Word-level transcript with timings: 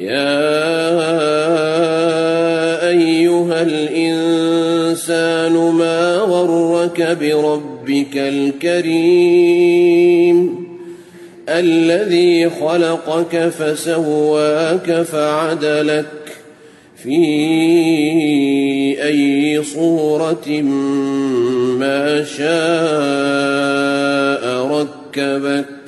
يا 0.00 0.48
أيها 2.88 3.62
الإنسان 3.62 5.52
ما 5.52 6.16
غرك 6.16 7.18
بربك 7.20 8.16
الكريم 8.16 9.58
الذي 11.48 12.50
خلقك 12.50 13.48
فسواك 13.48 15.02
فعدلك 15.02 16.06
في 17.02 17.18
أي 19.02 19.62
صورة 19.64 20.48
ما 21.78 22.24
شاء 22.24 22.48
ركبك 24.66 25.87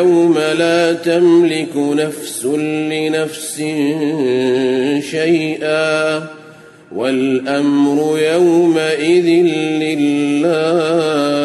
يوم 0.00 0.38
لا 0.38 0.92
تملك 0.92 1.76
نفس 1.76 2.44
لنفس 2.92 3.56
شيئا 5.10 6.26
والأمر 6.92 8.18
يومئذ 8.18 9.28
لله 9.84 11.39